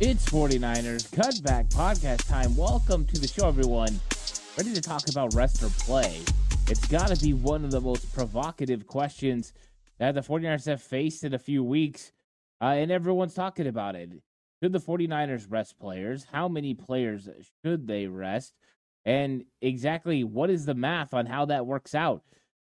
[0.00, 2.54] It's 49ers Cutback Podcast time.
[2.54, 3.98] Welcome to the show, everyone.
[4.56, 6.20] Ready to talk about rest or play?
[6.68, 9.52] It's got to be one of the most provocative questions
[9.98, 12.12] that the 49ers have faced in a few weeks,
[12.62, 14.10] uh, and everyone's talking about it.
[14.62, 16.28] Should the 49ers rest players?
[16.30, 17.28] How many players
[17.64, 18.54] should they rest?
[19.04, 22.22] And exactly what is the math on how that works out?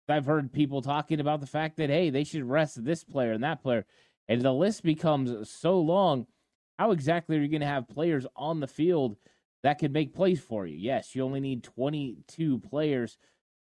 [0.09, 3.43] I've heard people talking about the fact that, hey, they should rest this player and
[3.43, 3.85] that player.
[4.27, 6.25] And the list becomes so long
[6.77, 9.17] how exactly are you going to have players on the field
[9.63, 10.77] that could make plays for you?
[10.77, 13.17] Yes, you only need 22 players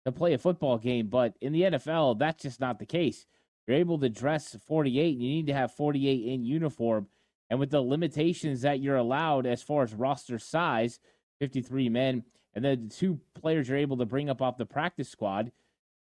[0.05, 3.25] to play a football game, but in the NFL, that's just not the case.
[3.67, 7.07] You're able to dress 48, and you need to have 48 in uniform.
[7.49, 10.99] And with the limitations that you're allowed as far as roster size,
[11.39, 15.09] 53 men, and then the two players you're able to bring up off the practice
[15.09, 15.51] squad,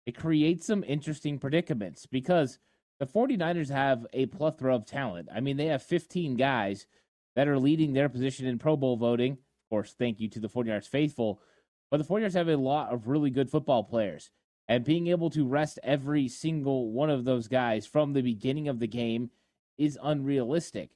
[0.06, 2.58] it creates some interesting predicaments because
[2.98, 5.28] the 49ers have a plethora of talent.
[5.32, 6.86] I mean, they have 15 guys
[7.36, 9.32] that are leading their position in Pro Bowl voting.
[9.32, 11.40] Of course, thank you to the 49ers faithful.
[11.90, 14.30] But the 49ers have a lot of really good football players.
[14.66, 18.80] And being able to rest every single one of those guys from the beginning of
[18.80, 19.30] the game
[19.78, 20.90] is unrealistic.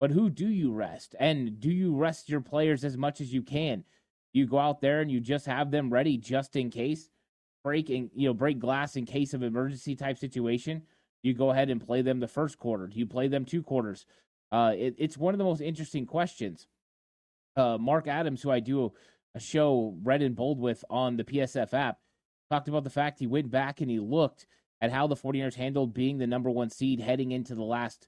[0.00, 1.14] But who do you rest?
[1.20, 3.84] And do you rest your players as much as you can?
[4.32, 7.08] You go out there and you just have them ready just in case,
[7.62, 10.82] breaking, you know, break glass in case of emergency type situation
[11.24, 12.86] you go ahead and play them the first quarter?
[12.86, 14.06] Do you play them two quarters?
[14.52, 16.66] Uh, it, it's one of the most interesting questions.
[17.56, 18.92] Uh, Mark Adams, who I do
[19.34, 21.98] a show red and bold with on the PSF app,
[22.50, 24.46] talked about the fact he went back and he looked
[24.80, 28.06] at how the 49ers handled being the number one seed heading into the last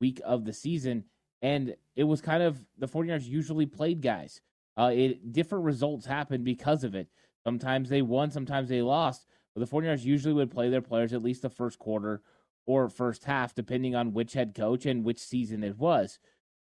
[0.00, 1.04] week of the season.
[1.40, 4.40] And it was kind of the 49ers usually played guys.
[4.76, 7.08] Uh, it different results happened because of it.
[7.44, 9.26] Sometimes they won, sometimes they lost.
[9.54, 12.22] But the 49ers usually would play their players at least the first quarter
[12.68, 16.18] or first half, depending on which head coach and which season it was.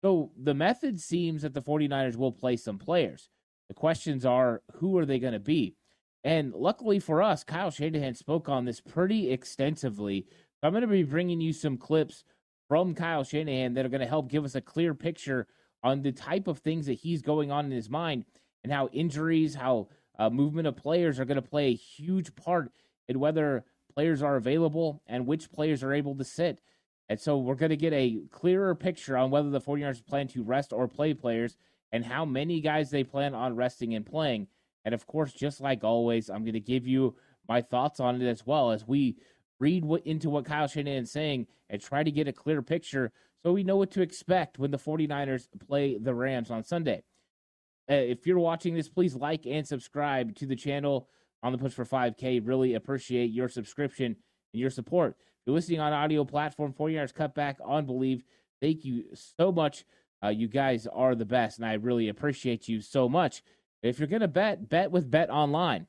[0.03, 3.31] So the method seems that the 49ers will play some players.
[3.69, 5.77] The questions are who are they going to be?
[6.25, 10.27] And luckily for us, Kyle Shanahan spoke on this pretty extensively.
[10.29, 12.25] So I'm going to be bringing you some clips
[12.69, 15.47] from Kyle Shanahan that are going to help give us a clear picture
[15.85, 18.25] on the type of things that he's going on in his mind
[18.65, 19.87] and how injuries, how
[20.19, 22.73] uh, movement of players are going to play a huge part
[23.07, 26.61] in whether players are available and which players are able to sit.
[27.09, 30.43] And so we're going to get a clearer picture on whether the 49ers plan to
[30.43, 31.57] rest or play players
[31.93, 34.49] and how many guys they plan on resting and playing.
[34.85, 37.15] And of course, just like always, I'm going to give you
[37.49, 39.17] my thoughts on it as well as we
[39.61, 43.13] read what, into what Kyle Shanahan is saying and try to get a clear picture
[43.43, 47.03] so we know what to expect when the 49ers play the Rams on Sunday.
[47.91, 51.09] Uh, if you're watching this, please like and subscribe to the channel
[51.45, 52.41] on the push for 5K.
[52.43, 55.17] Really appreciate your subscription and your support.
[55.19, 58.23] If you're listening on audio platform, 49ers Cutback on Bleav.
[58.61, 59.85] Thank you so much.
[60.25, 63.43] Uh, you guys are the best, and I really appreciate you so much.
[63.83, 65.87] If you're going to bet, bet with Bet Online.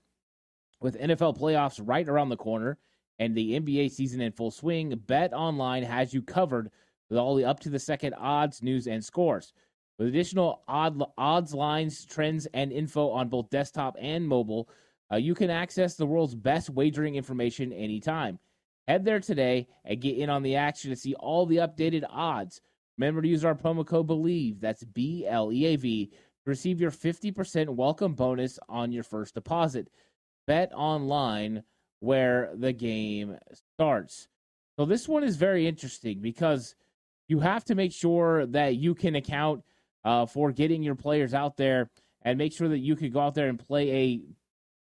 [0.81, 2.77] With NFL playoffs right around the corner
[3.17, 6.69] and the NBA season in full swing, Bet Online has you covered
[7.09, 9.53] with all the up to the second odds, news, and scores.
[9.97, 14.67] With additional odd, odds, lines, trends, and info on both desktop and mobile,
[15.11, 18.39] uh, you can access the world's best wagering information anytime.
[18.87, 22.61] Head there today and get in on the action to see all the updated odds.
[22.97, 26.15] Remember to use our promo code BLEAV, that's B L E A V, to
[26.45, 29.89] receive your 50% welcome bonus on your first deposit.
[30.47, 31.63] Bet online
[31.99, 33.37] where the game
[33.73, 34.27] starts.
[34.77, 36.75] So, this one is very interesting because
[37.27, 39.63] you have to make sure that you can account
[40.03, 41.89] uh, for getting your players out there
[42.21, 44.21] and make sure that you could go out there and play a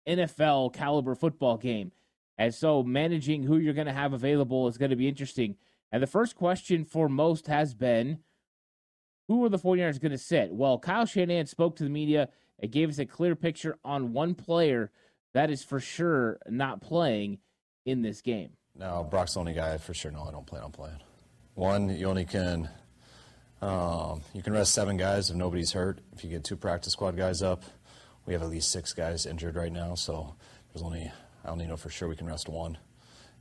[0.10, 1.92] NFL caliber football game.
[2.38, 5.56] And so managing who you're going to have available is going to be interesting.
[5.92, 8.20] And the first question for most has been
[9.28, 10.52] who are the 49ers going to sit?
[10.52, 12.30] Well, Kyle Shanahan spoke to the media
[12.60, 14.92] and gave us a clear picture on one player
[15.34, 17.40] that is for sure not playing
[17.86, 18.52] in this game.
[18.76, 20.12] No, Brock's the only guy for sure.
[20.12, 21.00] No, I don't plan on playing.
[21.54, 22.70] One, you only can
[23.62, 26.00] um, you can rest seven guys if nobody's hurt.
[26.16, 27.64] If you get two practice squad guys up,
[28.26, 29.96] we have at least six guys injured right now.
[29.96, 30.36] So
[30.72, 31.12] there's only
[31.44, 32.78] I only know for sure we can rest one,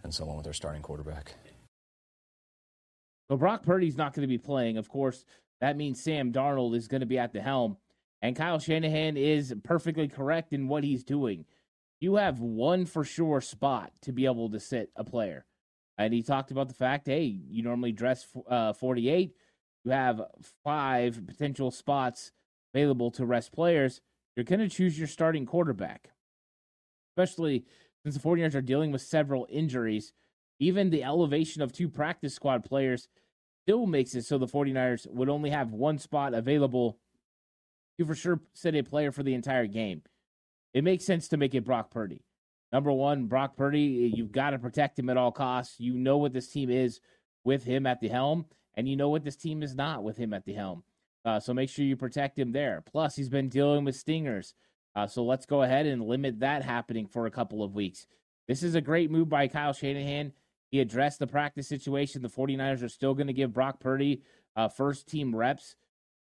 [0.03, 1.35] and someone with our starting quarterback.
[3.31, 4.79] So Brock Purdy's not going to be playing.
[4.79, 5.25] Of course,
[5.61, 7.77] that means Sam Darnold is going to be at the helm.
[8.23, 11.45] And Kyle Shanahan is perfectly correct in what he's doing.
[12.01, 15.45] You have one for sure spot to be able to sit a player.
[15.99, 19.35] And he talked about the fact hey, you normally dress uh, 48,
[19.85, 20.23] you have
[20.65, 22.33] five potential spots
[22.73, 24.01] available to rest players.
[24.38, 26.11] You're going to choose your starting quarterback,
[27.11, 27.64] especially
[28.05, 30.12] since the 49ers are dealing with several injuries.
[30.61, 33.08] Even the elevation of two practice squad players
[33.64, 37.00] still makes it so the 49ers would only have one spot available
[37.99, 40.02] to for sure set a player for the entire game.
[40.73, 42.23] It makes sense to make it Brock Purdy.
[42.70, 45.81] Number one, Brock Purdy, you've got to protect him at all costs.
[45.81, 47.00] You know what this team is
[47.43, 48.46] with him at the helm,
[48.76, 50.84] and you know what this team is not with him at the helm.
[51.29, 52.83] Uh, so make sure you protect him there.
[52.91, 54.55] Plus, he's been dealing with stingers.
[54.97, 58.07] Uh, so let's go ahead and limit that happening for a couple of weeks.
[58.47, 60.33] This is a great move by Kyle Shanahan.
[60.71, 62.23] He addressed the practice situation.
[62.23, 64.23] The 49ers are still going to give Brock Purdy
[64.57, 65.77] uh, first team reps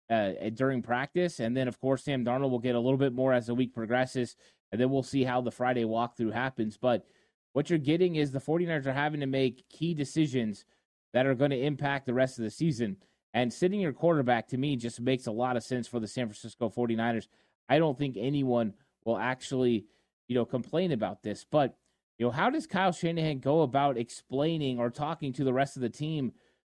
[0.09, 1.39] uh, during practice.
[1.39, 3.74] And then, of course, Sam Darnold will get a little bit more as the week
[3.74, 4.36] progresses.
[4.74, 6.75] And then we'll see how the Friday walkthrough happens.
[6.75, 7.06] But
[7.54, 10.65] what you're getting is the 49ers are having to make key decisions
[11.13, 12.98] that are going to impact the rest of the season.
[13.37, 16.25] And sitting your quarterback to me just makes a lot of sense for the San
[16.25, 17.27] Francisco 49ers.
[17.69, 18.73] I don't think anyone
[19.05, 19.85] will actually,
[20.27, 21.45] you know, complain about this.
[21.47, 21.77] But
[22.17, 25.83] you know, how does Kyle Shanahan go about explaining or talking to the rest of
[25.83, 26.31] the team,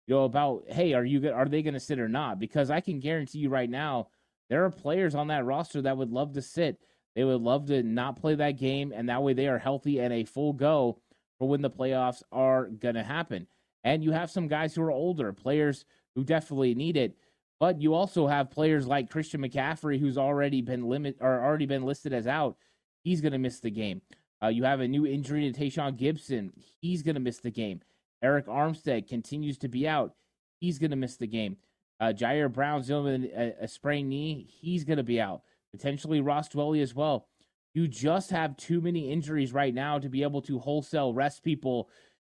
[0.06, 2.38] you know, about hey, are you are they going to sit or not?
[2.38, 4.10] Because I can guarantee you right now,
[4.52, 6.78] there are players on that roster that would love to sit.
[7.16, 10.14] They would love to not play that game, and that way they are healthy and
[10.14, 11.00] a full go
[11.40, 13.48] for when the playoffs are going to happen.
[13.84, 15.86] And you have some guys who are older, players
[16.16, 17.16] who definitely need it.
[17.60, 21.86] But you also have players like Christian McCaffrey, who's already been limit or already been
[21.86, 22.58] listed as out.
[23.04, 24.02] He's going to miss the game.
[24.44, 26.52] Uh, you have a new injury to Tashaun Gipson.
[26.82, 27.82] He's going to miss the game.
[28.24, 30.16] Arik Armstead continues to be out.
[30.60, 31.58] He's going to miss the game.
[32.00, 34.48] Uh, Ji'Ayir Brown's dealing with a, a sprained knee.
[34.50, 35.44] He's going to be out.
[35.72, 37.28] Potentially Ross Dwelley as well.
[37.74, 41.90] You just have too many injuries right now to be able to wholesale rest people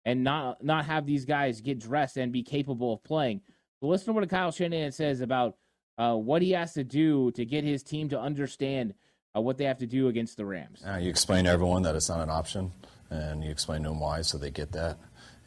[0.04, 3.42] and not not have these guys get dressed and be capable of playing.
[3.80, 5.56] So listen to what Kyle Shanahan says about
[5.98, 8.94] uh, what he has to do to get his team to understand
[9.36, 10.82] uh, what they have to do against the Rams.
[10.86, 12.72] Uh, you explain to everyone that it's not an option,
[13.10, 14.98] and you explain to them why, so they get that.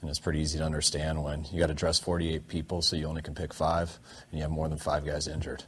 [0.01, 3.07] And it's pretty easy to understand when you got to dress 48 people, so you
[3.07, 3.97] only can pick five,
[4.29, 5.63] and you have more than five guys injured.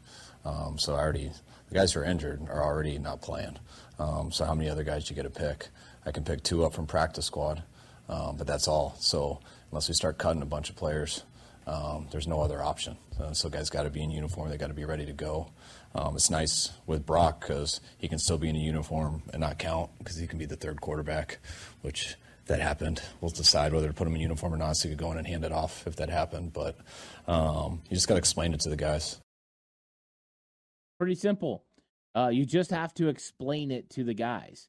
[0.45, 1.31] Um, so I already,
[1.69, 3.57] the guys who are injured are already not playing.
[3.99, 5.67] Um, so how many other guys do you get to pick?
[6.05, 7.63] I can pick two up from practice squad,
[8.07, 8.95] um, but that's all.
[8.99, 9.39] So
[9.71, 11.23] unless we start cutting a bunch of players,
[11.71, 12.97] um, there's no other option.
[13.19, 14.50] Uh, so guys got to be in uniform.
[14.50, 15.51] They got to be ready to go.
[15.95, 19.57] Um, it's nice with Brock because he can still be in a uniform and not
[19.57, 21.40] count because he can be the third quarterback,
[21.81, 22.16] which
[22.47, 24.99] that happened, we'll decide whether to put him in uniform or not so he could
[24.99, 26.51] go in and hand it off if that happened.
[26.54, 26.78] But
[27.28, 29.19] um, you just got to explain it to the guys.
[30.99, 31.63] Pretty simple.
[32.13, 34.68] Uh, you just have to explain it to the guys.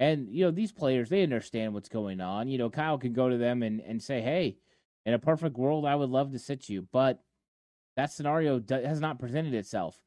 [0.00, 2.48] And, you know, these players, they understand what's going on.
[2.48, 4.56] You know, Kyle can go to them and, and say, hey,
[5.06, 6.86] in a perfect world, I would love to sit you.
[6.92, 7.22] But
[7.96, 10.00] that scenario has not presented itself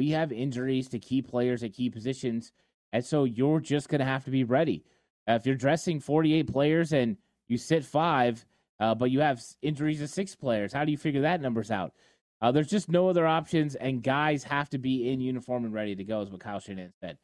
[0.00, 2.52] we have injuries to key players at key positions.
[2.92, 4.82] And so you're just going to have to be ready.
[5.28, 8.44] Uh, if you're dressing 48 players and you sit five,
[8.80, 11.92] uh, but you have injuries to six players, how do you figure that numbers out?
[12.40, 15.94] Uh, there's just no other options, and guys have to be in uniform and ready
[15.94, 17.18] to go, is what Kyle Shanahan said.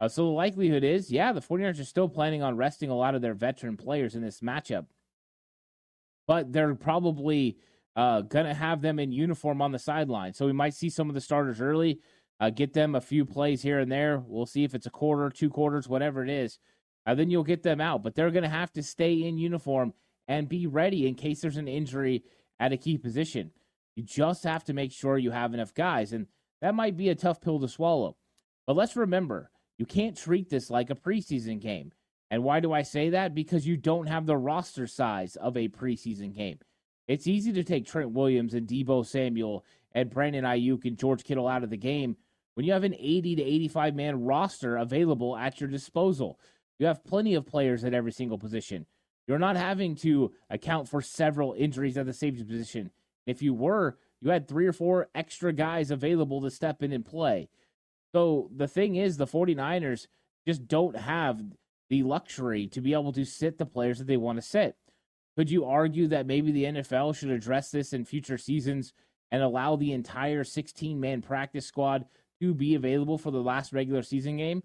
[0.00, 3.14] Uh, so the likelihood is, yeah, the 49ers are still planning on resting a lot
[3.14, 4.86] of their veteran players in this matchup.
[6.28, 7.58] But they're probably
[7.96, 10.34] uh, gonna have them in uniform on the sideline.
[10.34, 12.00] So we might see some of the starters early,
[12.38, 14.22] uh, get them a few plays here and there.
[14.24, 16.60] We'll see if it's a quarter, two quarters, whatever it is.
[17.04, 18.04] Uh, then you'll get them out.
[18.04, 19.94] But they're gonna have to stay in uniform
[20.28, 22.22] and be ready in case there's an injury
[22.60, 23.50] at a key position.
[23.96, 26.26] You just have to make sure you have enough guys, and
[26.60, 28.16] that might be a tough pill to swallow.
[28.66, 31.92] But let's remember, you can't treat this like a preseason game.
[32.30, 33.34] And why do I say that?
[33.34, 36.58] Because you don't have the roster size of a preseason game.
[37.06, 41.48] It's easy to take Trent Williams and Deebo Samuel and Brandon Aiyuk and George Kittle
[41.48, 42.16] out of the game
[42.54, 46.38] when you have an 80 to 85 man roster available at your disposal.
[46.78, 48.86] You have plenty of players at every single position.
[49.26, 52.90] You're not having to account for several injuries at the safety position.
[53.26, 57.04] If you were, you had three or four extra guys available to step in and
[57.04, 57.48] play.
[58.12, 60.06] So the thing is, the 49ers
[60.46, 61.42] just don't have
[61.88, 64.76] the luxury to be able to sit the players that they want to sit.
[65.36, 68.92] Could you argue that maybe the NFL should address this in future seasons
[69.30, 72.06] and allow the entire 16 man practice squad
[72.40, 74.62] to be available for the last regular season game?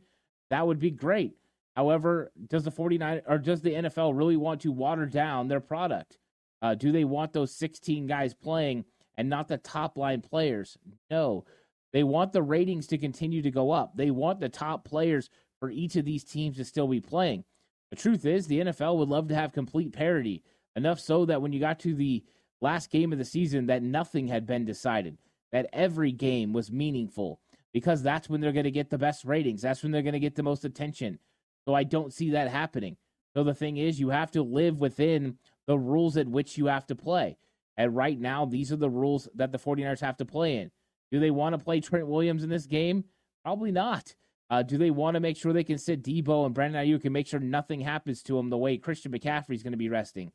[0.49, 1.35] That would be great.
[1.75, 6.17] However, does the 49 or does the NFL really want to water down their product?
[6.61, 8.85] Uh, do they want those 16 guys playing
[9.17, 10.77] and not the top line players?
[11.09, 11.45] No.
[11.91, 13.95] They want the ratings to continue to go up.
[13.95, 15.29] They want the top players
[15.63, 17.45] for each of these teams to still be playing.
[17.89, 20.43] The truth is, the NFL would love to have complete parity,
[20.75, 22.21] enough so that when you got to the
[22.59, 25.17] last game of the season, that nothing had been decided,
[25.53, 27.39] that every game was meaningful,
[27.71, 29.61] because that's when they're going to get the best ratings.
[29.61, 31.17] That's when they're going to get the most attention.
[31.65, 32.97] So I don't see that happening.
[33.33, 36.85] So the thing is, you have to live within the rules at which you have
[36.87, 37.37] to play.
[37.77, 40.71] And right now, these are the rules that the 49ers have to play in.
[41.09, 43.05] Do they want to play Trent Williams in this game?
[43.45, 44.13] Probably not.
[44.53, 47.11] Uh, do they want to make sure they can sit Deebo and Brandon Aiyuk and
[47.11, 50.31] make sure nothing happens to him the way Christian McCaffrey is going to be resting?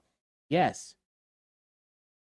[0.50, 0.96] Yes.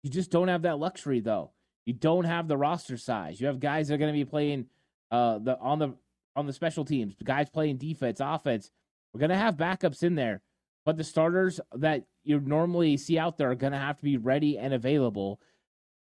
[0.05, 1.51] You just don't have that luxury though.
[1.87, 3.41] You don't have the roster size.
[3.41, 4.67] You have guys that are going to be playing
[5.11, 5.97] uh, the on the
[6.37, 8.71] on the special teams, guys playing defense, offense.
[9.13, 10.43] We're going to have backups in there,
[10.87, 14.17] but the starters that you normally see out there are going to have to be
[14.17, 15.41] ready and available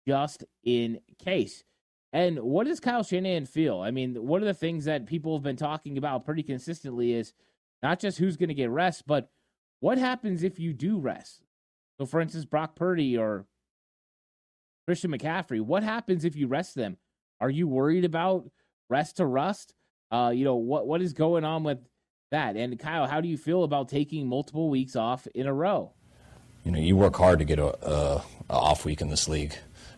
[0.07, 1.65] just in case.
[2.13, 3.81] And what does Kyle Shanahan feel?
[3.81, 7.35] I mean, one of the things that people have been talking about pretty consistently is
[7.83, 9.31] not just who's going to get rest, but
[9.81, 11.45] what happens if you do rest?
[11.99, 13.45] So, for instance, Brock Purdy or
[14.87, 16.97] Christian McCaffrey, what happens if you rest them?
[17.41, 18.51] Are you worried about
[18.89, 19.75] rest to rust?
[20.11, 21.79] Uh, you know, what what is going on with
[22.31, 22.57] that?
[22.57, 25.93] And Kyle, how do you feel about taking multiple weeks off in a row?
[26.65, 29.55] You know, you work hard to get a, a, a off week in this league.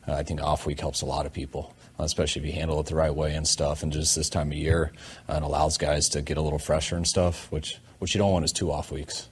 [0.06, 1.72] Uh, I think off week helps a lot of people
[2.04, 3.82] especially if you handle it the right way and stuff.
[3.82, 4.92] And just this time of year,
[5.28, 8.32] uh, it allows guys to get a little fresher and stuff, which which you don't
[8.32, 9.28] want is two off weeks.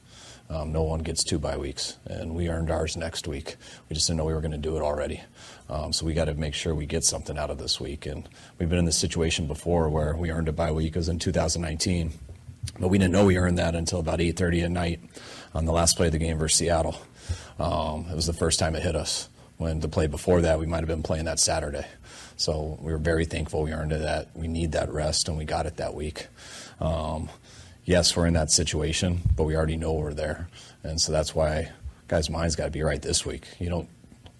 [0.50, 3.56] Um, no one gets two bye weeks, and we earned ours next week.
[3.88, 5.20] We just didn't know we were going to do it already.
[5.68, 8.06] Um, so we got to make sure we get something out of this week.
[8.06, 8.26] And
[8.58, 10.96] we've been in this situation before where we earned a bye week.
[10.96, 12.12] It was in 2019,
[12.80, 15.00] but we didn't know we earned that until about 8:30 at night
[15.54, 16.96] on the last play of the game versus Seattle.
[17.58, 19.28] Um, it was the first time it hit us.
[19.58, 21.84] When the play before that, we might have been playing that Saturday.
[22.38, 24.28] So we were very thankful we earned that.
[24.34, 26.28] We need that rest, and we got it that week.
[26.80, 27.28] Um,
[27.84, 30.48] yes, we're in that situation, but we already know we're there,
[30.84, 31.70] and so that's why
[32.06, 33.48] guys' minds got to be right this week.
[33.58, 33.88] You know,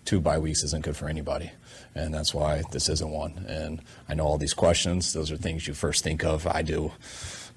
[0.05, 1.51] two bye weeks isn't good for anybody,
[1.97, 3.45] and that's why this isn't one.
[3.49, 6.47] And I know all these questions; those are things you first think of.
[6.47, 6.93] I do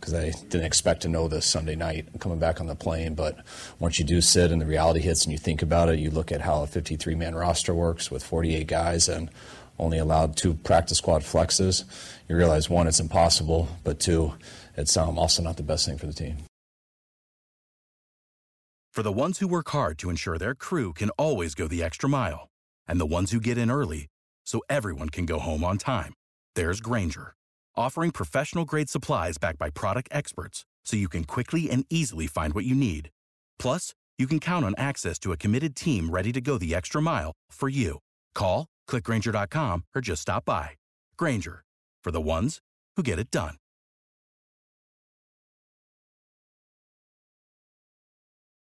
[0.02, 3.14] because I didn't expect to know this Sunday night coming back on the plane.
[3.14, 3.38] But
[3.78, 6.32] once you do sit and the reality hits and you think about it, you look
[6.32, 9.30] at how a 53 man roster works with 48 guys and
[9.82, 11.84] only allowed two practice squad flexes,
[12.30, 14.34] you realize one, it's impossible, but two,
[14.78, 16.38] it's um, also not the best thing for the team.
[18.94, 22.08] For the ones who work hard to ensure their crew can always go the extra
[22.08, 22.50] mile,
[22.88, 24.08] and the ones who get in early
[24.46, 26.14] so everyone can go home on time,
[26.56, 27.34] there's Grainger,
[27.76, 32.54] offering professional grade supplies backed by product experts so you can quickly and easily find
[32.54, 33.10] what you need.
[33.58, 37.02] Plus, you can count on access to a committed team ready to go the extra
[37.02, 38.00] mile for you.
[38.36, 40.72] Call Click Grainger.com or just stop by.
[41.16, 41.64] Grainger,
[42.04, 42.60] for the ones
[42.98, 43.56] who get it done.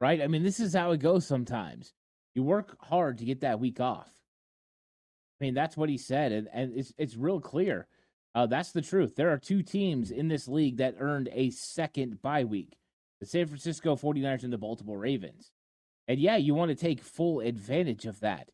[0.01, 0.21] Right?
[0.21, 1.93] I mean, this is how it goes sometimes.
[2.35, 4.11] You work hard to get that week off.
[5.39, 7.87] I mean, that's what he said, and, and it's it's real clear.
[8.35, 9.15] Uh, that's the truth.
[9.15, 12.75] There are two teams in this league that earned a second bye week
[13.21, 15.51] the San Francisco 49ers and the Baltimore Ravens.
[16.07, 18.49] And yeah, you want to take full advantage of that.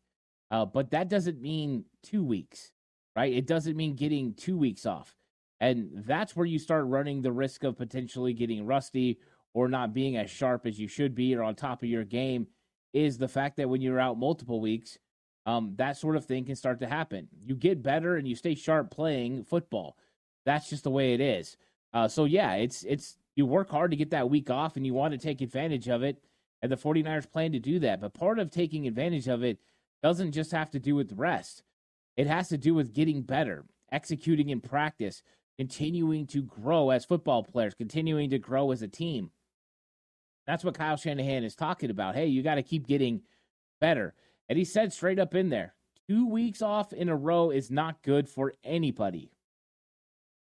[0.54, 2.70] Uh, but that doesn't mean two weeks,
[3.16, 3.32] right?
[3.32, 5.16] It doesn't mean getting two weeks off.
[5.60, 9.18] And that's where you start running the risk of potentially getting rusty
[9.52, 12.46] or not being as sharp as you should be or on top of your game
[12.92, 14.96] is the fact that when you're out multiple weeks,
[15.44, 17.26] um, that sort of thing can start to happen.
[17.44, 19.96] You get better and you stay sharp playing football.
[20.46, 21.56] That's just the way it is.
[21.92, 24.94] Uh, so yeah, it's it's you work hard to get that week off and you
[24.94, 26.22] want to take advantage of it.
[26.62, 28.00] And the 49ers plan to do that.
[28.00, 29.58] But part of taking advantage of it
[30.04, 31.62] doesn't just have to do with rest.
[32.18, 35.22] It has to do with getting better, executing in practice,
[35.56, 39.30] continuing to grow as football players, continuing to grow as a team.
[40.46, 42.16] That's what Kyle Shanahan is talking about.
[42.16, 43.22] Hey, you got to keep getting
[43.80, 44.12] better.
[44.50, 45.74] And he said straight up in there,
[46.06, 49.30] two weeks off in a row is not good for anybody.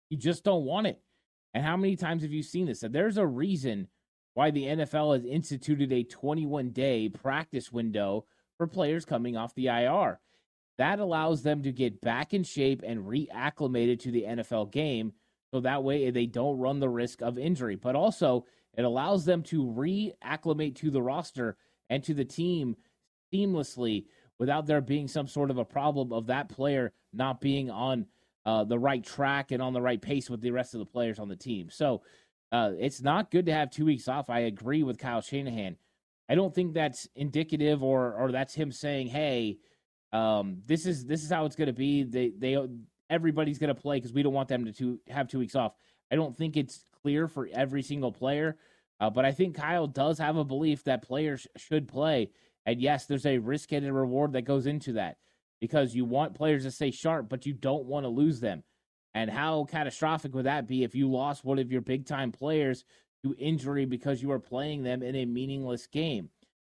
[0.10, 1.00] You just don't want it.
[1.54, 2.84] And how many times have you seen this?
[2.90, 3.88] there's a reason
[4.34, 8.26] why the NFL has instituted a 21 day practice window
[8.58, 10.20] for players coming off the IR.
[10.78, 15.14] That allows them to get back in shape and reacclimated to the NFL game.
[15.54, 17.76] So that way they don't run the risk of injury.
[17.76, 18.46] But also,
[18.76, 21.58] it allows them to reacclimate to the roster
[21.90, 22.76] and to the team
[23.32, 24.06] seamlessly
[24.40, 28.08] without there being some sort of a problem of that player not being on
[28.46, 31.20] uh, the right track and on the right pace with the rest of the players
[31.20, 31.70] on the team.
[31.70, 32.02] So
[32.52, 34.30] uh, it's not good to have two weeks off.
[34.30, 35.78] I agree with Kyle Shanahan.
[36.30, 39.60] I don't think that's indicative or or that's him saying, "Hey,
[40.12, 42.58] um, this is this is how it's going to be." They they
[43.10, 45.74] everybody's going to play because we don't want them to two, have two weeks off.
[46.12, 48.58] I don't think it's clear for every single player,
[49.00, 52.32] uh, but I think Kyle does have a belief that players should play.
[52.66, 55.18] And yes, there's a risk and a reward that goes into that
[55.60, 58.64] because you want players to stay sharp, but you don't want to lose them.
[59.14, 62.84] And how catastrophic would that be if you lost one of your big time players
[63.24, 66.30] to injury because you are playing them in a meaningless game?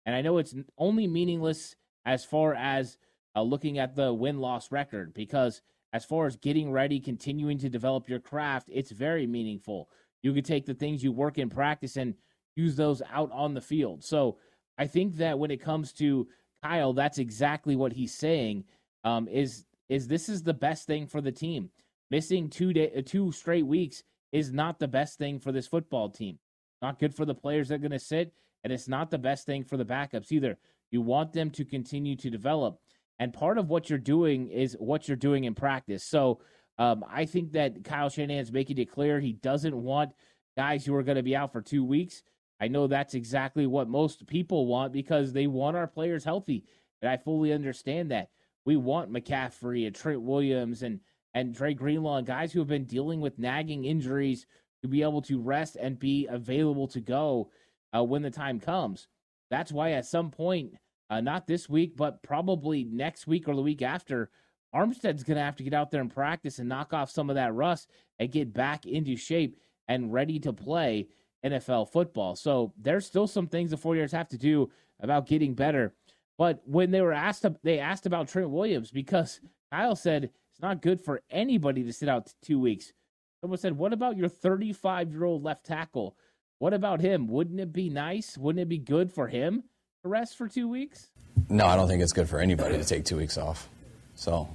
[0.06, 1.76] And I know it's only meaningless
[2.06, 2.96] as far as
[3.36, 5.60] uh, looking at the win loss record because
[5.92, 9.88] as far as getting ready, continuing to develop your craft, it's very meaningful.
[10.22, 12.14] You could take the things you work in practice and
[12.56, 14.04] use those out on the field.
[14.04, 14.38] So
[14.76, 16.28] I think that when it comes to
[16.62, 18.64] Kyle, that's exactly what he's saying
[19.04, 21.70] um, is is this is the best thing for the team.
[22.10, 24.02] Missing two day uh, two straight weeks
[24.32, 26.38] is not the best thing for this football team.
[26.82, 28.32] Not good for the players that are going to sit,
[28.62, 30.58] and it's not the best thing for the backups either.
[30.90, 32.78] You want them to continue to develop,
[33.18, 36.04] and part of what you're doing is what you're doing in practice.
[36.04, 36.40] So
[36.78, 40.12] um, I think that Kyle Shanahan's making it clear he doesn't want
[40.56, 42.22] guys who are going to be out for two weeks.
[42.60, 46.64] I know that's exactly what most people want because they want our players healthy,
[47.02, 48.30] and I fully understand that
[48.64, 51.00] we want McCaffrey and Trent Williams and
[51.34, 54.46] and Dre Greenlaw guys who have been dealing with nagging injuries
[54.82, 57.50] to be able to rest and be available to go
[57.96, 59.08] uh, when the time comes.
[59.50, 60.74] That's why at some point,
[61.10, 64.30] uh, not this week, but probably next week or the week after,
[64.74, 67.36] Armstead's going to have to get out there and practice and knock off some of
[67.36, 71.08] that rust and get back into shape and ready to play
[71.44, 72.36] NFL football.
[72.36, 75.94] So there's still some things the 49ers have to do about getting better
[76.38, 79.40] but when they were asked, they asked about Trent Williams because
[79.72, 82.92] Kyle said it's not good for anybody to sit out two weeks.
[83.40, 86.16] Someone said, "What about your 35 year old left tackle?
[86.58, 87.28] What about him?
[87.28, 88.36] Wouldn't it be nice?
[88.36, 89.62] Wouldn't it be good for him
[90.02, 91.12] to rest for two weeks?"
[91.48, 93.68] No, I don't think it's good for anybody to take two weeks off.
[94.16, 94.48] So,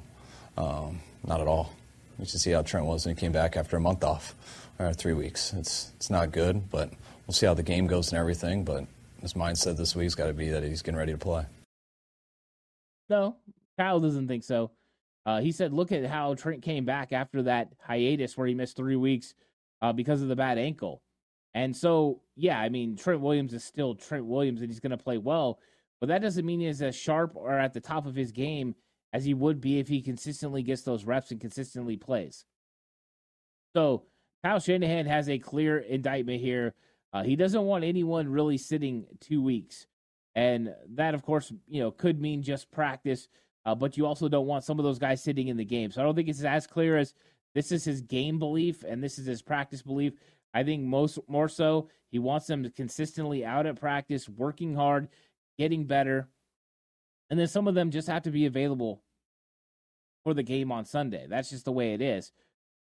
[0.58, 1.72] um, not at all.
[2.20, 4.36] We should see how Trent was when he came back after a month off,
[4.80, 5.54] or three weeks.
[5.54, 6.90] It's it's not good, but
[7.26, 8.66] we'll see how the game goes and everything.
[8.66, 8.88] But
[9.22, 11.46] his mindset this week's got to be that he's getting ready to play.
[13.10, 13.38] No,
[13.78, 14.72] Kyle doesn't think so.
[15.26, 18.76] Uh, he said, look at how Trent came back after that hiatus where he missed
[18.76, 19.36] three weeks
[19.82, 21.02] uh, because of the bad ankle.
[21.54, 24.98] And so, yeah, I mean, Trent Williams is still Trent Williams and he's going to
[24.98, 25.60] play well,
[26.00, 28.76] but that doesn't mean he's as sharp or at the top of his game
[29.14, 32.46] as he would be if he consistently gets those reps and consistently plays.
[33.76, 34.04] So,
[34.44, 36.74] Kyle Shanahan has a clear indictment here.
[37.14, 39.88] Uh, he doesn't want anyone really sitting two weeks.
[40.36, 43.30] And that, of course, you know, could mean just practice,
[43.66, 45.92] uh, but you also don't want some of those guys sitting in the game.
[45.92, 47.14] So I don't think it's as clear as
[47.56, 50.14] this is his game belief and this is his practice belief.
[50.54, 55.08] I think most more so he wants them consistently out at practice, working hard,
[55.58, 56.28] getting better,
[57.30, 59.02] and then some of them just have to be available
[60.24, 61.26] for the game on Sunday.
[61.28, 62.32] That's just the way it is.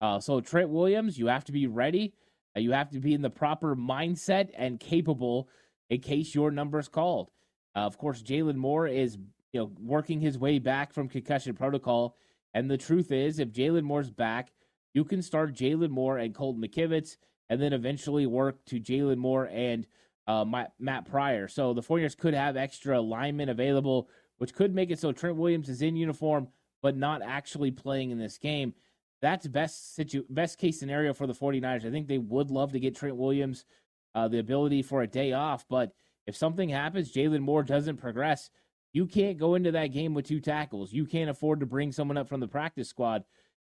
[0.01, 2.13] Uh, so Trent Williams, you have to be ready.
[2.55, 5.49] Uh, you have to be in the proper mindset and capable
[5.89, 7.31] in case your number is called.
[7.75, 9.17] Uh, of course, Jaylon Moore is
[9.53, 12.17] you know working his way back from concussion protocol,
[12.53, 14.51] and the truth is, if Jaylon Moore's back,
[14.93, 17.17] you can start Jaylon Moore and Colt McKivitz,
[17.49, 19.87] and then eventually work to Jaylon Moore and
[20.27, 20.45] uh,
[20.79, 21.47] Matt Pryor.
[21.47, 25.69] So the 49ers could have extra linemen available, which could make it so Trent Williams
[25.69, 26.47] is in uniform
[26.83, 28.73] but not actually playing in this game.
[29.21, 31.85] That's best situ- best case scenario for the 49ers.
[31.85, 33.63] I think they would love to get Trent Williams
[34.13, 35.93] uh, the ability for a day off, but
[36.27, 38.49] if something happens, Jaylon Moore doesn't progress,
[38.93, 40.93] you can't go into that game with two tackles.
[40.93, 43.23] You can't afford to bring someone up from the practice squad.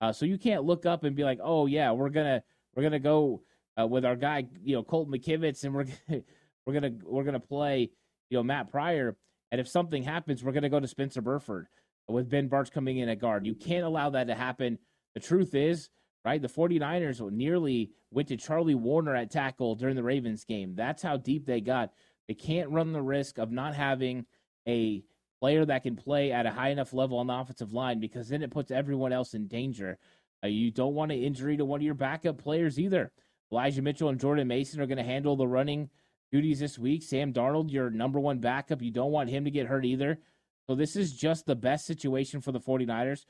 [0.01, 2.43] Uh, so you can't look up and be like, "Oh yeah, we're gonna
[2.75, 3.43] we're gonna go
[3.79, 6.23] uh, with our guy, you know, Colt McKivitz, and we're gonna,
[6.65, 7.91] we're gonna we're gonna play,
[8.31, 9.17] you know, Matt Pryor."
[9.51, 11.67] And if something happens, we're gonna go to Spencer Burford
[12.07, 13.45] with Ben Bartch coming in at guard.
[13.45, 14.79] You can't allow that to happen.
[15.15, 15.91] The truth is,
[16.25, 16.41] right?
[16.41, 20.75] The 49ers nearly went to Charlie Woerner at tackle during the Ravens game.
[20.77, 21.93] That's how deep they got.
[22.29, 24.27] They can't run the risk of not having
[24.67, 25.03] a
[25.41, 28.43] player that can play at a high enough level on the offensive line because then
[28.43, 29.99] it puts everyone else in danger.
[30.43, 33.13] Uh, you don't want an injury to one of your backup players either.
[33.51, 35.89] Elijah Mitchell and Jordan Mason are going to handle the running
[36.31, 37.03] duties this week.
[37.03, 40.19] Sam Darnold, your number one backup, you don't want him to get hurt either.
[40.67, 43.25] So this is just the best situation for the 49ers.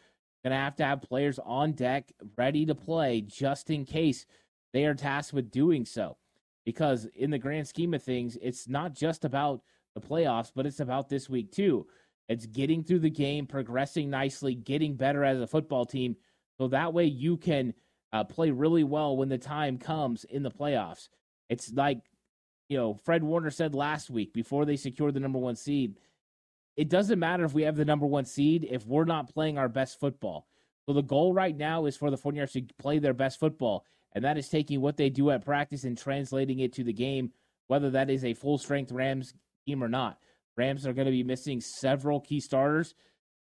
[0.44, 4.26] Going to have to have players on deck ready to play just in case
[4.72, 6.16] they are tasked with doing so.
[6.64, 9.62] Because in the grand scheme of things, it's not just about
[9.98, 11.86] the playoffs, but it's about this week too.
[12.28, 16.16] It's getting through the game, progressing nicely, getting better as a football team.
[16.58, 17.74] So that way you can
[18.12, 21.08] uh, play really well when the time comes in the playoffs.
[21.48, 22.00] It's like,
[22.68, 25.96] you know, Fred Warner said last week before they secured the number one seed
[26.78, 29.68] it doesn't matter if we have the number one seed if we're not playing our
[29.68, 30.46] best football.
[30.86, 34.24] So the goal right now is for the 49ers to play their best football, and
[34.24, 37.32] that is taking what they do at practice and translating it to the game,
[37.66, 39.34] whether that is a full strength Rams
[39.68, 40.18] team or not.
[40.56, 42.94] Rams are going to be missing several key starters,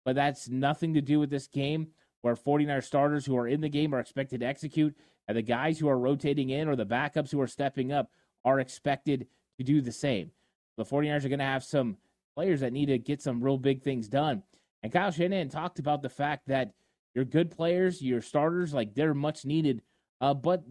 [0.06, 1.88] but that's nothing to do with this game
[2.22, 4.96] where 49 starters who are in the game are expected to execute,
[5.28, 8.12] and the guys who are rotating in or the backups who are stepping up
[8.44, 10.32] are expected to do the same.
[10.78, 11.98] The 49ers are going to have some
[12.36, 14.44] players that need to get some real big things done.
[14.84, 16.74] And Kyle Shanahan talked about the fact that
[17.16, 19.82] your good players, your starters, like they're much needed,
[20.22, 20.64] uh, but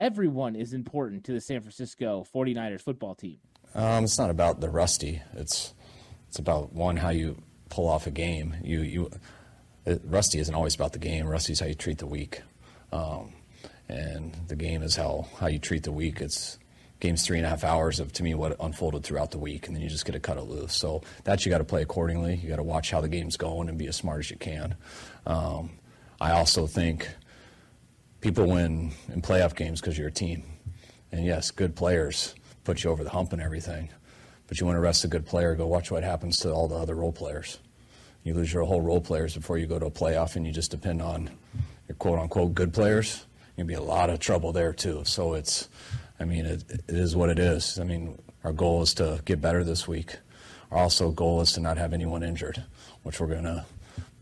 [0.00, 3.38] everyone is important to the San Francisco 49ers football team.
[3.74, 5.22] Um, it's not about the rusty.
[5.34, 5.74] It's
[6.28, 8.56] it's about one how you pull off a game.
[8.62, 9.10] You you
[9.86, 11.26] it, rusty isn't always about the game.
[11.26, 12.42] Rusty is how you treat the week,
[12.92, 13.32] um,
[13.88, 16.20] and the game is how how you treat the week.
[16.20, 16.58] It's
[16.98, 19.74] game's three and a half hours of to me what unfolded throughout the week, and
[19.74, 20.74] then you just get to cut it loose.
[20.74, 22.36] So that you got to play accordingly.
[22.36, 24.76] You got to watch how the game's going and be as smart as you can.
[25.26, 25.70] Um,
[26.20, 27.08] I also think
[28.20, 30.42] people win in playoff games because you're a team,
[31.12, 32.34] and yes, good players
[32.70, 33.88] put you over the hump and everything.
[34.46, 36.76] But you want to rest a good player, go watch what happens to all the
[36.76, 37.58] other role players.
[38.22, 40.70] You lose your whole role players before you go to a playoff, and you just
[40.70, 41.30] depend on
[41.88, 43.26] your quote unquote good players.
[43.56, 45.02] You'll be a lot of trouble there too.
[45.04, 45.68] So it's
[46.20, 47.80] I mean, it, it is what it is.
[47.80, 50.18] I mean, our goal is to get better this week.
[50.70, 52.62] Our also goal is to not have anyone injured,
[53.02, 53.64] which we're going to,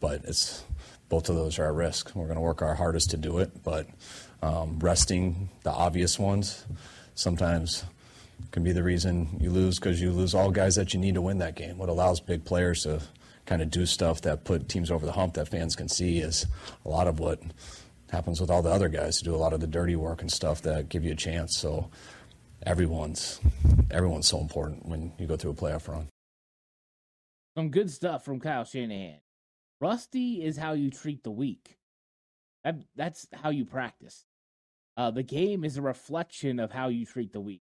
[0.00, 0.64] but it's
[1.10, 2.12] both of those are at risk.
[2.14, 3.86] We're going to work our hardest to do it, but
[4.42, 6.64] um, resting the obvious ones
[7.14, 7.84] sometimes
[8.50, 11.22] can be the reason you lose because you lose all guys that you need to
[11.22, 11.78] win that game.
[11.78, 13.02] What allows big players to
[13.46, 16.46] kind of do stuff that put teams over the hump that fans can see is
[16.84, 17.40] a lot of what
[18.10, 20.32] happens with all the other guys to do a lot of the dirty work and
[20.32, 21.56] stuff that give you a chance.
[21.56, 21.90] So
[22.64, 23.40] everyone's
[23.90, 26.08] everyone's so important when you go through a playoff run.
[27.56, 29.20] Some good stuff from Kyle Shanahan.
[29.80, 31.78] Rusty is how you treat the week.
[32.64, 34.24] That, that's how you practice.
[34.96, 37.62] Uh, the game is a reflection of how you treat the week.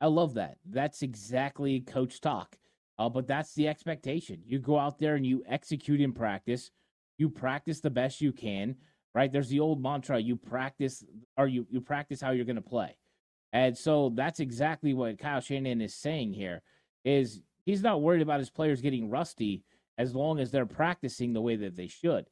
[0.00, 0.58] I love that.
[0.64, 2.56] That's exactly coach talk.
[2.98, 4.42] Uh, but that's the expectation.
[4.44, 6.70] You go out there and you execute in practice.
[7.16, 8.76] You practice the best you can
[9.14, 9.32] right?
[9.32, 11.04] There's the old mantra: you practice
[11.36, 12.96] or you you practice how you're going to play,
[13.52, 16.62] and so that's exactly what Kyle Shanahan is saying here.
[17.04, 19.64] Is he's not worried about his players getting rusty
[19.96, 22.26] as long as they're practicing the way that they should.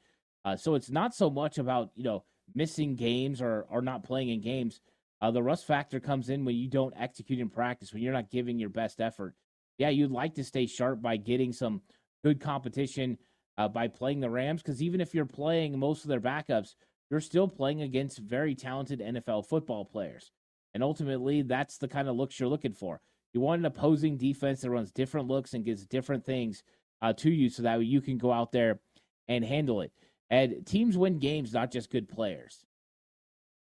[0.45, 2.25] Uh, so it's not so much about you know
[2.55, 4.81] missing games or or not playing in games.
[5.21, 8.31] Uh, the rust factor comes in when you don't execute in practice, when you're not
[8.31, 9.35] giving your best effort.
[9.79, 11.83] Yeah, you'd like to stay sharp by getting some
[12.25, 13.19] good competition
[13.59, 16.75] uh, by playing the Rams because even if you're playing most of their backups,
[17.11, 20.33] you're still playing against very talented NFL football players.
[20.75, 23.01] And ultimately, that's the kind of looks you're looking for.
[23.33, 26.63] You want an opposing defense that runs different looks and gives different things
[27.03, 28.81] uh, to you so that you can go out there
[29.29, 29.93] and handle it.
[30.31, 32.65] And teams win games, not just good players.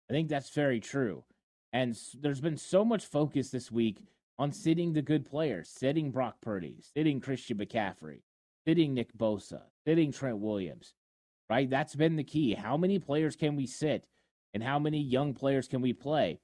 [0.10, 1.24] I think that's very true.
[1.76, 3.98] And there's been so much focus this week
[4.40, 8.22] on sitting the good players, sitting Brock Purdy, sitting Christian McCaffrey,
[8.66, 10.94] sitting Nick Bosa, sitting Trent Williams,
[11.50, 11.70] right?
[11.70, 12.54] That's been the key.
[12.54, 14.06] How many players can we sit
[14.54, 16.40] and how many young players can we play?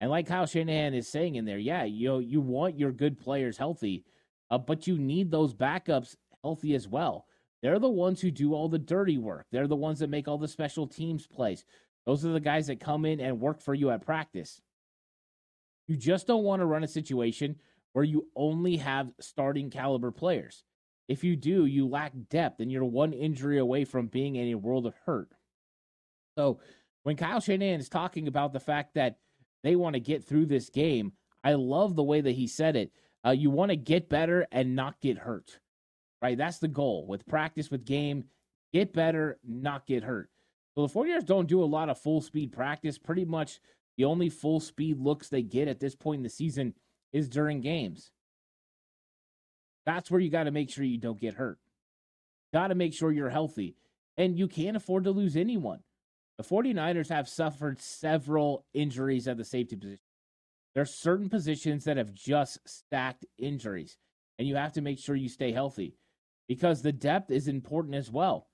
[0.00, 3.18] And like Kyle Shanahan is saying in there, yeah, you know, you want your good
[3.18, 4.04] players healthy,
[4.52, 7.26] uh, but you need those backups healthy as well.
[7.60, 9.46] They're the ones who do all the dirty work.
[9.50, 11.64] They're the ones that make all the special teams plays.
[12.04, 14.60] Those are the guys that come in and work for you at practice.
[15.88, 17.56] You just don't want to run a situation
[17.92, 20.64] where you only have starting caliber players.
[21.08, 24.58] If you do, you lack depth and you're one injury away from being in a
[24.58, 25.32] world of hurt.
[26.36, 26.60] So
[27.04, 29.18] when Kyle Shanahan is talking about the fact that
[29.62, 31.12] they want to get through this game,
[31.44, 32.90] I love the way that he said it.
[33.24, 35.60] Uh, you want to get better and not get hurt,
[36.20, 36.36] right?
[36.36, 38.24] That's the goal with practice, with game.
[38.72, 40.28] Get better, not get hurt.
[40.74, 42.98] So the 49ers don't do a lot of full speed practice.
[42.98, 43.60] Pretty much
[43.96, 46.74] the only full speed looks they get at this point in the season
[47.12, 48.10] is during games.
[49.84, 51.58] That's where you got to make sure you don't get hurt.
[52.52, 53.76] Got to make sure you're healthy.
[54.16, 55.80] And you can't afford to lose anyone.
[56.38, 60.00] The 49ers have suffered several injuries at the safety position.
[60.74, 63.96] There's certain positions that have just stacked injuries,
[64.38, 65.96] and you have to make sure you stay healthy
[66.48, 68.48] because the depth is important as well.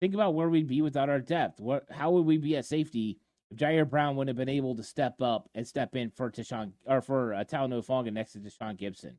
[0.00, 1.60] Think about where we'd be without our depth.
[1.60, 3.18] What, how would we be at safety
[3.54, 6.72] if Ji'Ayir Brown wouldn't have been able to step up and step in for Tashaun
[6.86, 9.14] or for uh, Talanoa Hufanga next to Tashaun Gipson.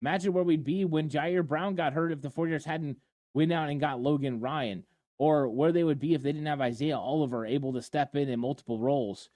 [0.00, 2.98] Imagine where we'd be when Ji'Ayir Brown got hurt if the 49ers hadn't
[3.32, 4.84] went out and got Logan Ryan,
[5.18, 8.28] or where they would be if they didn't have Isaiah Oliver able to step in
[8.28, 9.30] in multiple roles.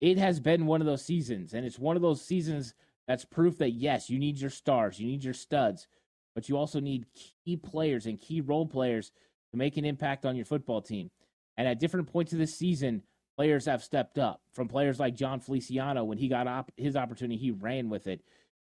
[0.00, 2.74] It has been one of those seasons, and it's one of those seasons
[3.06, 5.88] that's proof that yes, you need your stars, you need your studs,
[6.34, 7.06] but you also need
[7.44, 9.12] key players and key role players
[9.52, 11.10] to make an impact on your football team.
[11.56, 13.02] And at different points of this season,
[13.40, 17.38] players have stepped up from players like Jon Feliciano when he got op- his opportunity,
[17.38, 18.20] he ran with it,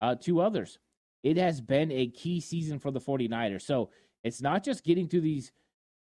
[0.03, 0.79] uh, to others.
[1.23, 3.63] It has been a key season for the 49ers.
[3.63, 3.89] So
[4.23, 5.53] it's not just getting to these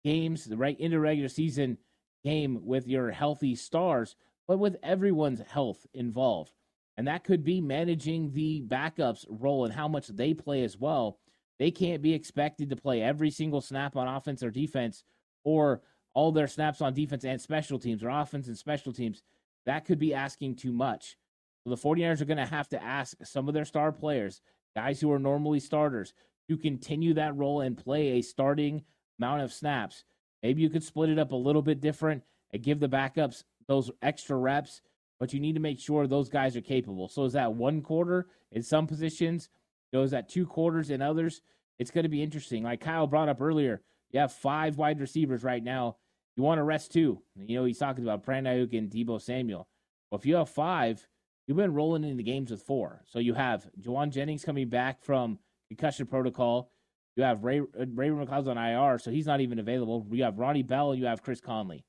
[0.04, 1.78] games, the right into regular season
[2.24, 4.16] game with your healthy stars,
[4.48, 6.52] but with everyone's health involved.
[6.98, 11.20] And that could be managing the backups role and how much they play as well.
[11.60, 15.04] They can't be expected to play every single snap on offense or defense
[15.44, 15.84] or
[16.16, 19.22] all their snaps on defense and special teams or offense and special teams.
[19.68, 21.18] That could be asking too much.
[21.64, 24.42] So the 49ers are going to have to ask some of their star players,
[24.76, 26.14] guys who are normally starters,
[26.48, 28.84] to continue that role and play a starting
[29.20, 30.06] amount of snaps.
[30.42, 33.92] Maybe you could split it up a little bit different and give the backups those
[34.02, 34.82] extra reps,
[35.20, 37.08] but you need to make sure those guys are capable.
[37.08, 39.50] So is that one quarter in some positions?
[39.92, 41.42] Goes at two quarters in others?
[41.80, 42.64] It's going to be interesting.
[42.64, 45.98] Like Kyle brought up earlier, you have five wide receivers right now.
[46.36, 47.22] You want to rest two.
[47.36, 49.68] You know, he's talking about Brandon and Deebo Samuel.
[50.10, 51.08] Well, if you have five,
[51.48, 53.02] you've been rolling into games with four.
[53.06, 56.72] So you have Jauan Jennings coming back from concussion protocol.
[57.16, 60.06] You have Ray uh, Ray McCloud's on IR, so he's not even available.
[60.12, 61.86] You have Ronnie Bell you have Chris Conley.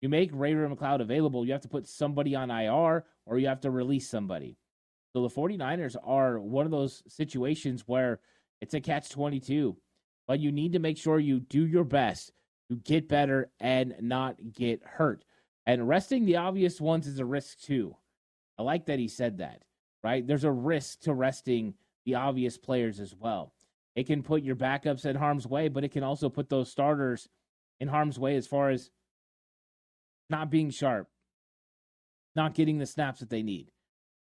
[0.00, 3.60] You make Ray McCloud available, you have to put somebody on IR or you have
[3.62, 4.56] to release somebody.
[5.12, 8.20] So the 49ers are one of those situations where
[8.60, 9.76] it's a catch 22,
[10.28, 12.32] but you need to make sure you do your best
[12.70, 15.24] to get better and not get hurt.
[15.66, 17.96] And resting the obvious ones is a risk too.
[18.58, 19.62] I like that he said that,
[20.02, 20.26] right?
[20.26, 23.52] There's a risk to resting the obvious players as well.
[23.94, 27.28] It can put your backups in harm's way, but it can also put those starters
[27.80, 28.90] in harm's way as far as
[30.30, 31.08] not being sharp,
[32.36, 33.70] not getting the snaps that they need.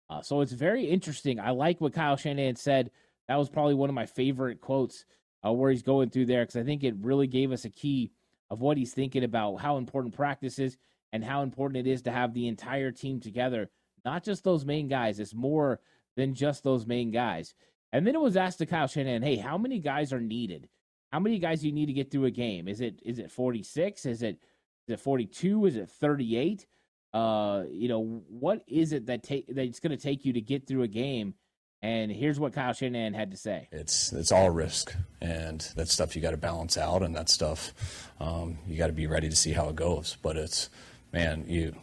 [0.08, 1.40] Uh, so it's very interesting.
[1.40, 2.90] I like what Kyle Shanahan said.
[3.28, 5.04] That was probably one of my favorite quotes
[5.44, 8.12] uh, where he's going through there because I think it really gave us a key
[8.50, 10.76] of what he's thinking about how important practice is
[11.12, 13.70] and how important it is to have the entire team together,
[14.04, 15.20] not just those main guys.
[15.20, 15.80] It's more
[16.16, 17.54] than just those main guys.
[17.92, 20.68] And then it was asked to Kyle Shanahan, hey, how many guys are needed?
[21.12, 22.66] How many guys do you need to get through a game?
[22.66, 24.04] Is it is it 46?
[24.04, 24.40] Is it
[24.88, 25.66] is it 42?
[25.66, 26.66] Is it 38?
[27.12, 30.66] Uh, you know, what is it that take that's going to take you to get
[30.66, 31.34] through a game?
[31.84, 33.68] And here's what Kyle Shanahan had to say.
[33.70, 38.10] It's it's all risk, and that stuff you got to balance out, and that stuff
[38.18, 40.16] um, you got to be ready to see how it goes.
[40.22, 40.70] But it's
[41.12, 41.76] man, you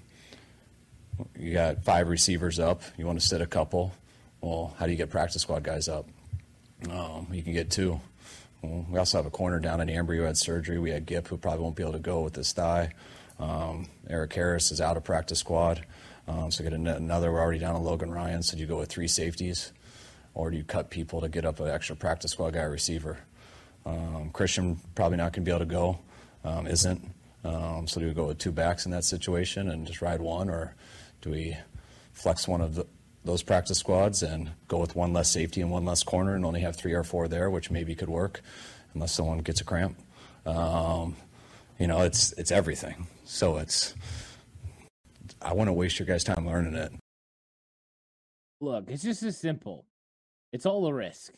[1.37, 2.81] you got five receivers up.
[2.97, 3.93] You want to sit a couple.
[4.41, 6.07] Well, how do you get practice squad guys up?
[6.89, 8.01] Um, you can get two.
[8.63, 10.79] Well, we also have a corner down in Ambry who had surgery.
[10.79, 12.93] We had Gip who probably won't be able to go with his thigh.
[13.39, 15.85] Um, Erik Harris is out of practice squad.
[16.27, 17.31] Um, so get another.
[17.31, 18.41] We're already down to Logan Ryan.
[18.41, 19.73] So you go with three safeties,
[20.33, 23.19] or do you cut people to get up an extra practice squad guy receiver?
[23.85, 25.99] Um, Christian probably not going to be able to go.
[26.43, 27.01] Um, isn't.
[27.43, 30.49] Um, so do we go with two backs in that situation and just ride one,
[30.49, 30.75] or
[31.21, 31.57] do we
[32.13, 32.85] flex one of the,
[33.25, 36.61] those practice squads and go with one less safety and one less corner and only
[36.61, 38.41] have three or four there, which maybe could work
[38.93, 39.97] unless someone gets a cramp.
[40.45, 41.15] Um,
[41.79, 43.07] you know, it's it's everything.
[43.25, 43.95] So it's
[45.41, 46.91] I want to waste your guys' time learning it.
[48.59, 49.85] Look, it's just as simple.
[50.53, 51.33] It's all a risk,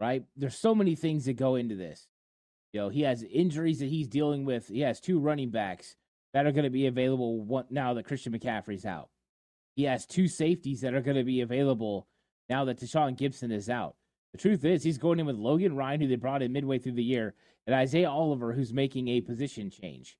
[0.00, 0.24] right?
[0.36, 2.08] There's so many things that go into this.
[2.72, 4.68] You know, he has injuries that he's dealing with.
[4.68, 5.96] He has two running backs
[6.32, 9.08] that are going to be available now that Christian McCaffrey's out.
[9.76, 12.08] He has two safeties that are going to be available
[12.48, 13.94] now that Tashaun Gipson is out.
[14.32, 16.92] The truth is, he's going in with Logan Ryan, who they brought in midway through
[16.92, 17.34] the year,
[17.66, 20.18] and Isaiah Oliver, who's making a position change.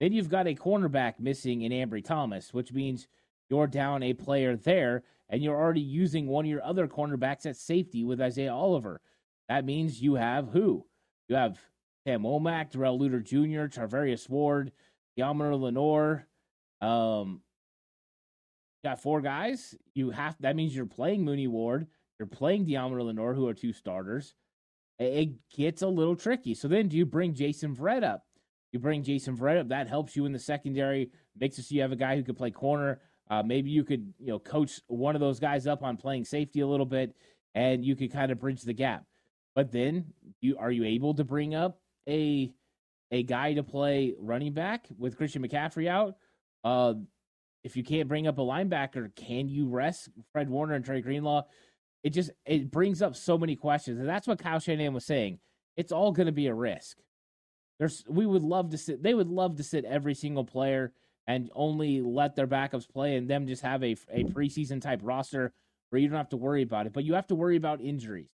[0.00, 3.08] Then you've got a cornerback missing in Ambry Thomas, which means
[3.48, 7.56] you're down a player there, and you're already using one of your other cornerbacks at
[7.56, 9.00] safety with Isaiah Oliver.
[9.48, 10.86] That means you have who?
[11.28, 11.58] You have
[12.06, 14.72] Sam Womack, Darrell Luter Jr., Charvarius Ward,
[15.16, 16.26] Yammer Lenoir.
[16.80, 17.40] um,
[18.84, 19.74] got four guys.
[19.94, 21.86] You have that means you're playing Mooney Ward,
[22.18, 24.34] you're playing Deommodore Lenoir, who are two starters.
[24.98, 26.54] It gets a little tricky.
[26.54, 28.24] So then, do you bring Jason Verrett up?
[28.72, 31.82] You bring Jason Verrett up, that helps you in the secondary, makes it so you
[31.82, 33.00] have a guy who could play corner.
[33.30, 36.60] Uh, maybe you could, you know, coach one of those guys up on playing safety
[36.60, 37.14] a little bit,
[37.54, 39.04] and you could kind of bridge the gap.
[39.54, 40.06] But then,
[40.40, 42.52] you are you able to bring up a
[43.10, 46.16] a guy to play running back with Christian McCaffrey out?
[46.64, 46.94] Uh,
[47.62, 51.44] if you can't bring up a linebacker, can you rest Fred Warner and Dre Greenlaw?
[52.02, 55.38] It just it brings up so many questions, and that's what Kyle Shanahan was saying.
[55.76, 56.98] It's all going to be a risk.
[57.78, 59.02] There's we would love to sit.
[59.02, 60.92] They would love to sit every single player
[61.26, 65.52] and only let their backups play, and them just have a a preseason type roster
[65.90, 66.92] where you don't have to worry about it.
[66.92, 68.30] But you have to worry about injuries.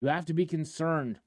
[0.00, 1.18] You have to be concerned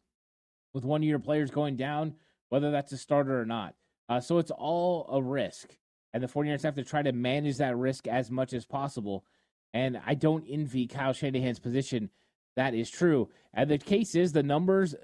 [0.73, 2.15] with one of your players going down,
[2.49, 3.75] whether that's a starter or not.
[4.09, 5.75] Uh, so it's all a risk.
[6.13, 9.25] And the 49ers have to try to manage that risk as much as possible.
[9.73, 12.09] And I don't envy Kyle Shanahan's position.
[12.55, 13.29] That is true.
[13.53, 14.95] And the case is the numbers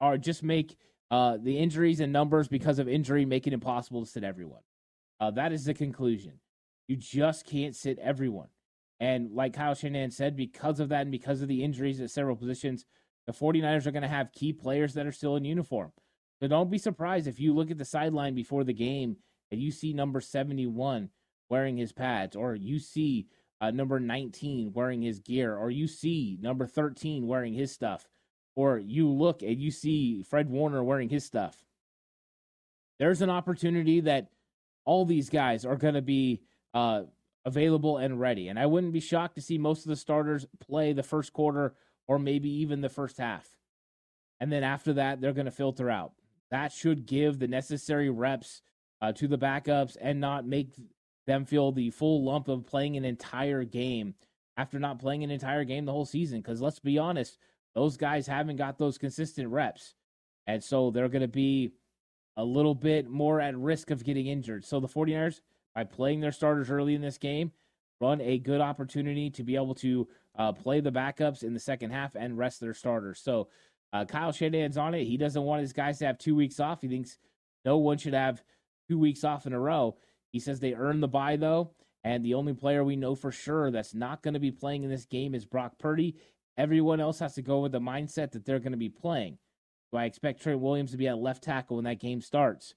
[0.00, 0.76] are just make
[1.10, 4.60] uh, the injuries and numbers because of injury make it impossible to sit everyone.
[5.20, 6.40] Uh, that is the conclusion.
[6.86, 8.48] You just can't sit everyone.
[9.00, 12.36] And like Kyle Shanahan said, because of that and because of the injuries at several
[12.36, 12.84] positions,
[13.26, 15.92] the 49ers are going to have key players that are still in uniform.
[16.40, 19.16] So don't be surprised if you look at the sideline before the game
[19.50, 21.10] and you see number 71
[21.50, 23.28] wearing his pads, or you see
[23.60, 28.06] uh, number 19 wearing his gear, or you see number 13 wearing his stuff,
[28.54, 31.64] or you look and you see Fred Warner wearing his stuff.
[32.98, 34.28] There's an opportunity that
[34.88, 36.40] all these guys are going to be
[36.72, 37.02] uh,
[37.44, 38.48] available and ready.
[38.48, 41.74] And I wouldn't be shocked to see most of the starters play the first quarter
[42.06, 43.46] or maybe even the first half.
[44.40, 46.12] And then after that, they're going to filter out.
[46.50, 48.62] That should give the necessary reps
[49.02, 50.74] uh, to the backups and not make
[51.26, 54.14] them feel the full lump of playing an entire game
[54.56, 56.40] after not playing an entire game the whole season.
[56.40, 57.36] Because let's be honest,
[57.74, 59.94] those guys haven't got those consistent reps.
[60.46, 61.72] And so they're going to be
[62.38, 64.64] a little bit more at risk of getting injured.
[64.64, 65.40] So the 49ers,
[65.74, 67.50] by playing their starters early in this game,
[68.00, 71.90] run a good opportunity to be able to uh, play the backups in the second
[71.90, 73.20] half and rest their starters.
[73.20, 73.48] So
[73.92, 75.04] uh, Kyle Shanahan's on it.
[75.04, 76.80] He doesn't want his guys to have two weeks off.
[76.80, 77.18] He thinks
[77.64, 78.44] no one should have
[78.88, 79.96] two weeks off in a row.
[80.30, 81.72] He says they earned the bye though,
[82.04, 84.90] and the only player we know for sure that's not going to be playing in
[84.90, 86.14] this game is Brock Purdy.
[86.56, 89.38] Everyone else has to go with the mindset that they're going to be playing.
[89.92, 92.74] Do I expect Trent Williams to be at left tackle when that game starts?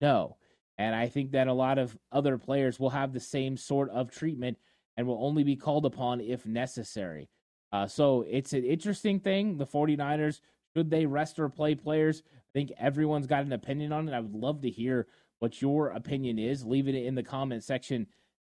[0.00, 0.36] No.
[0.78, 4.10] And I think that a lot of other players will have the same sort of
[4.10, 4.58] treatment
[4.96, 7.28] and will only be called upon if necessary.
[7.72, 9.58] Uh, so it's an interesting thing.
[9.58, 10.40] The 49ers,
[10.74, 12.22] should they rest or play players?
[12.34, 14.14] I think everyone's got an opinion on it.
[14.14, 15.06] I would love to hear
[15.38, 16.64] what your opinion is.
[16.64, 18.06] Leave it in the comment section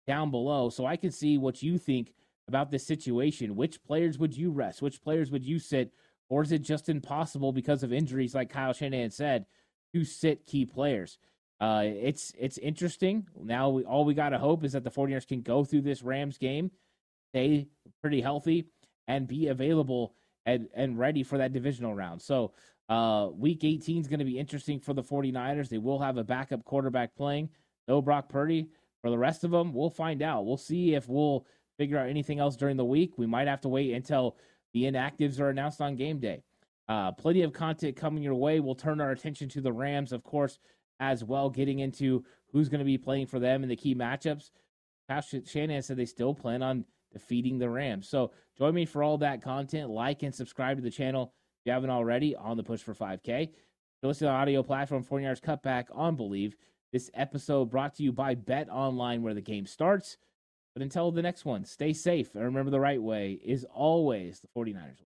[0.05, 2.13] down below so I can see what you think
[2.47, 3.55] about this situation.
[3.55, 4.81] Which players would you rest?
[4.81, 5.93] Which players would you sit?
[6.33, 9.45] Or is it just impossible because of injuries, like Kyle Shanahan said,
[9.93, 11.19] to sit key players?
[11.61, 13.27] Uh, it's it's interesting.
[13.39, 16.01] Now we, all we got to hope is that the 49ers can go through this
[16.01, 16.71] Rams game,
[17.29, 17.67] stay
[18.01, 18.65] pretty healthy,
[19.07, 20.15] and be available
[20.47, 22.19] and, and ready for that divisional round.
[22.19, 22.53] So
[22.89, 25.69] uh, week 18 is going to be interesting for the 49ers.
[25.69, 27.49] They will have a backup quarterback playing.
[27.87, 28.69] No Brock Purdy.
[29.03, 30.47] For the rest of them, we'll find out.
[30.47, 31.45] We'll see if we'll
[31.77, 33.19] figure out anything else during the week.
[33.19, 34.37] We might have to wait until
[34.73, 36.43] the inactives are announced on game day.
[36.89, 38.59] Uh, plenty of content coming your way.
[38.59, 40.59] We'll turn our attention to the Rams, of course,
[40.99, 44.51] as well, getting into who's going to be playing for them in the key matchups.
[45.07, 48.09] Pastor Shanahan said they still plan on defeating the Rams.
[48.09, 49.89] So join me for all that content.
[49.89, 53.49] Like and subscribe to the channel if you haven't already on the push for 5K.
[54.01, 56.53] To listen to audio platform 49ers Cutback on Bleav.
[56.91, 60.17] This episode brought to you by Bet Online, where the game starts.
[60.73, 64.47] But until the next one, stay safe and remember the right way is always the
[64.47, 65.12] 49ers.